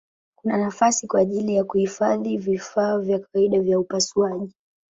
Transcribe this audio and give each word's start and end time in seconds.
Kuna 0.39 0.57
nafasi 0.57 1.07
kwa 1.07 1.19
ajili 1.19 1.55
ya 1.55 1.63
kuhifadhi 1.63 2.37
vifaa 2.37 2.97
vya 2.97 3.19
kawaida 3.19 3.59
vya 3.61 3.79
upasuaji. 3.79 4.53